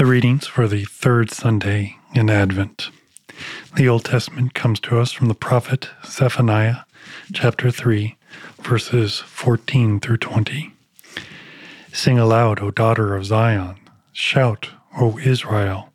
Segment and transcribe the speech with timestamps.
[0.00, 2.88] for the third Sunday in Advent.
[3.76, 6.84] The Old Testament comes to us from the prophet Zephaniah,
[7.34, 8.16] chapter 3,
[8.62, 10.72] verses 14 through 20.
[11.92, 13.76] Sing aloud, O daughter of Zion.
[14.10, 15.92] Shout, O Israel.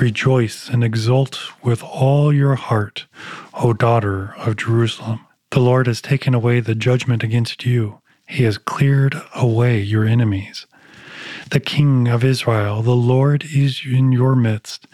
[0.00, 3.04] Rejoice and exult with all your heart,
[3.52, 5.20] O daughter of Jerusalem.
[5.50, 8.00] The Lord has taken away the judgment against you.
[8.26, 10.66] He has cleared away your enemies
[11.50, 14.86] the King of Israel, the Lord is in your midst.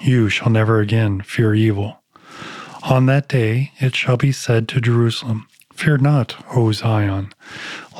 [0.00, 2.02] You shall never again fear evil.
[2.82, 7.32] On that day it shall be said to Jerusalem, Fear not, O Zion.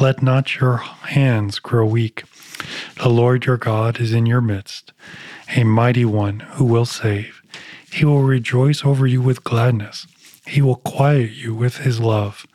[0.00, 2.24] Let not your hands grow weak.
[3.02, 4.92] The Lord your God is in your midst,
[5.54, 7.42] a mighty one who will save.
[7.92, 10.06] He will rejoice over you with gladness.
[10.46, 12.46] He will quiet you with his love.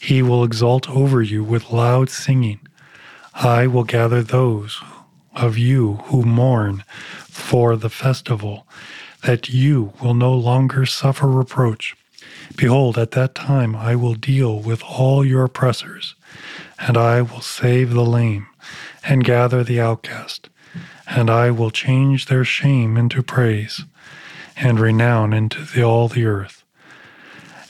[0.00, 2.60] He will exult over you with loud singing.
[3.42, 4.82] I will gather those
[5.34, 6.84] of you who mourn
[7.24, 8.66] for the festival,
[9.22, 11.96] that you will no longer suffer reproach.
[12.54, 16.14] Behold, at that time I will deal with all your oppressors,
[16.78, 18.46] and I will save the lame,
[19.02, 20.50] and gather the outcast,
[21.08, 23.86] and I will change their shame into praise,
[24.54, 26.62] and renown into the, all the earth.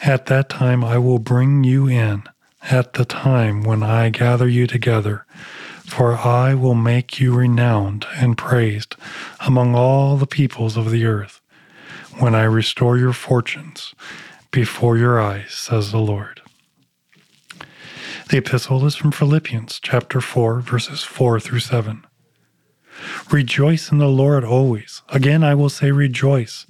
[0.02, 2.24] At that time I will bring you in,
[2.60, 5.26] at the time when I gather you together
[5.91, 8.96] for I will make you renowned and praised
[9.41, 11.41] among all the peoples of the earth,
[12.19, 13.94] when I restore your fortunes
[14.50, 16.42] before your eyes, says the Lord.
[18.28, 22.06] The epistle is from Philippians chapter 4, verses 4 through 7.
[23.30, 25.02] Rejoice in the Lord always.
[25.08, 26.66] Again, I will say rejoice.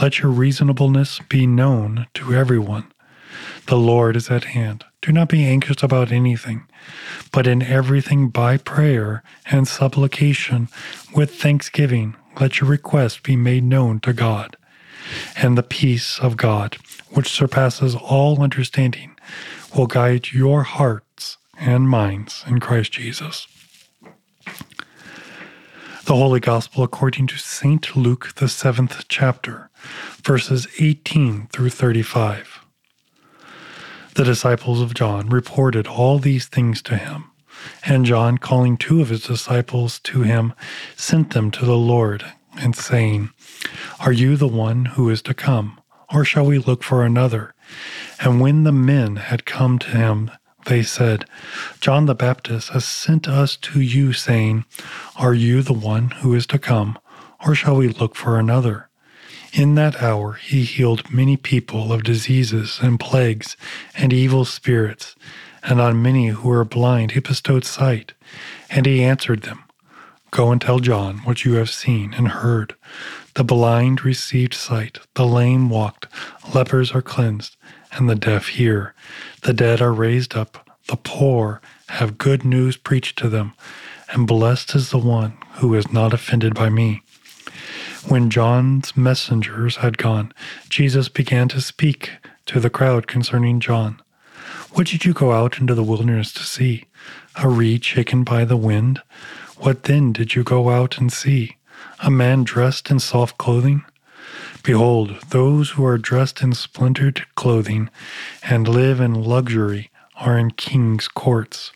[0.00, 2.92] Let your reasonableness be known to everyone.
[3.66, 4.84] The Lord is at hand.
[5.02, 6.66] Do not be anxious about anything,
[7.32, 10.68] but in everything by prayer and supplication
[11.14, 14.56] with thanksgiving, let your requests be made known to God.
[15.36, 16.76] And the peace of God,
[17.10, 19.16] which surpasses all understanding,
[19.76, 23.48] will guide your hearts and minds in Christ Jesus.
[26.04, 27.96] The Holy Gospel according to St.
[27.96, 29.70] Luke, the seventh chapter,
[30.22, 32.65] verses 18 through 35.
[34.16, 37.30] The disciples of John reported all these things to him.
[37.84, 40.54] And John, calling two of his disciples to him,
[40.96, 42.24] sent them to the Lord,
[42.58, 43.28] and saying,
[44.00, 45.78] Are you the one who is to come,
[46.10, 47.52] or shall we look for another?
[48.18, 50.30] And when the men had come to him,
[50.64, 51.26] they said,
[51.82, 54.64] John the Baptist has sent us to you, saying,
[55.16, 56.98] Are you the one who is to come,
[57.46, 58.88] or shall we look for another?
[59.56, 63.56] In that hour he healed many people of diseases and plagues
[63.94, 65.16] and evil spirits,
[65.62, 68.12] and on many who were blind he bestowed sight.
[68.68, 69.64] And he answered them,
[70.30, 72.74] Go and tell John what you have seen and heard.
[73.32, 76.06] The blind received sight, the lame walked,
[76.54, 77.56] lepers are cleansed,
[77.92, 78.92] and the deaf hear.
[79.40, 83.54] The dead are raised up, the poor have good news preached to them,
[84.12, 87.00] and blessed is the one who is not offended by me.
[88.08, 90.32] When John's messengers had gone,
[90.68, 92.12] Jesus began to speak
[92.46, 94.00] to the crowd concerning John.
[94.70, 96.84] What did you go out into the wilderness to see?
[97.34, 99.02] A reed shaken by the wind?
[99.56, 101.56] What then did you go out and see?
[101.98, 103.84] A man dressed in soft clothing?
[104.62, 107.90] Behold, those who are dressed in splintered clothing
[108.44, 111.72] and live in luxury are in king's courts.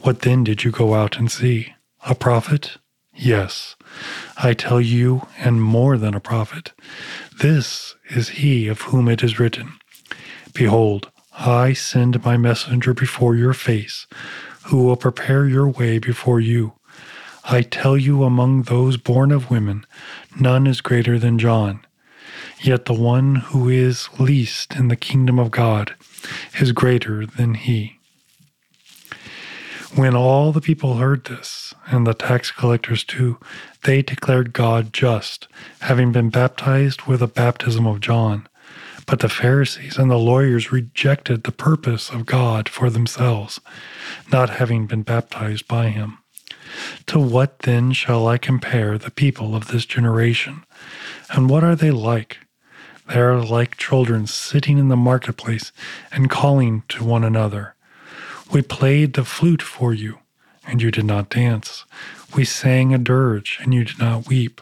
[0.00, 1.74] What then did you go out and see?
[2.06, 2.78] A prophet?
[3.14, 3.76] Yes,
[4.36, 6.72] I tell you, and more than a prophet.
[7.40, 9.74] This is he of whom it is written
[10.54, 14.06] Behold, I send my messenger before your face,
[14.66, 16.74] who will prepare your way before you.
[17.44, 19.86] I tell you, among those born of women,
[20.38, 21.84] none is greater than John.
[22.60, 25.94] Yet the one who is least in the kingdom of God
[26.60, 27.98] is greater than he.
[29.94, 33.38] When all the people heard this, and the tax collectors too,
[33.82, 35.48] they declared God just,
[35.80, 38.48] having been baptized with the baptism of John.
[39.06, 43.60] But the Pharisees and the lawyers rejected the purpose of God for themselves,
[44.32, 46.16] not having been baptized by him.
[47.08, 50.64] To what then shall I compare the people of this generation?
[51.30, 52.38] And what are they like?
[53.08, 55.70] They are like children sitting in the marketplace
[56.10, 57.74] and calling to one another.
[58.52, 60.18] We played the flute for you,
[60.66, 61.86] and you did not dance.
[62.36, 64.60] We sang a dirge, and you did not weep.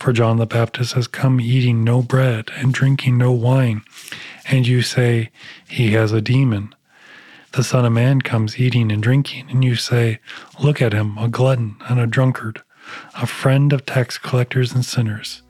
[0.00, 3.82] For John the Baptist has come eating no bread and drinking no wine,
[4.48, 5.30] and you say,
[5.68, 6.74] He has a demon.
[7.52, 10.18] The Son of Man comes eating and drinking, and you say,
[10.60, 12.62] Look at him, a glutton and a drunkard,
[13.14, 15.42] a friend of tax collectors and sinners.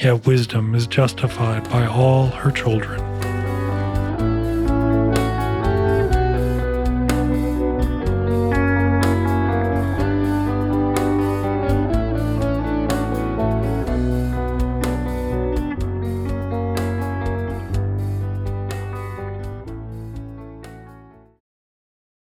[0.00, 3.43] Yet wisdom is justified by all her children.